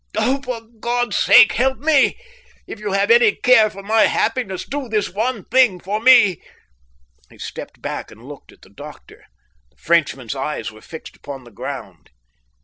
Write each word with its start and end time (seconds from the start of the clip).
Oh, 0.17 0.41
for 0.41 0.61
God's 0.79 1.15
sake, 1.15 1.51
help 1.51 1.77
me! 1.77 2.17
If 2.65 2.79
you 2.79 2.93
have 2.93 3.11
any 3.11 3.35
care 3.35 3.69
for 3.69 3.83
my 3.83 4.05
happiness 4.07 4.65
do 4.67 4.89
this 4.89 5.11
one 5.13 5.45
thing 5.45 5.79
for 5.79 5.99
me." 6.01 6.41
He 7.29 7.37
stepped 7.37 7.83
back 7.83 8.09
and 8.09 8.23
looked 8.27 8.51
at 8.51 8.63
the 8.63 8.71
doctor. 8.71 9.25
The 9.69 9.77
Frenchman's 9.77 10.33
eyes 10.35 10.71
were 10.71 10.81
fixed 10.81 11.15
upon 11.15 11.43
the 11.43 11.51
ground. 11.51 12.09